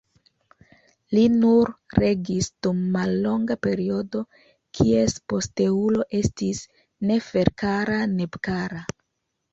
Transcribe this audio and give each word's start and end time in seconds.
Li 1.15 1.25
nur 1.33 1.69
regis 2.03 2.49
dum 2.67 2.79
mallonga 2.95 3.57
periodo, 3.67 4.23
kies 4.79 5.17
posteulo 5.35 6.09
estis 6.23 6.63
Neferkara-Nebkara. 7.11 8.83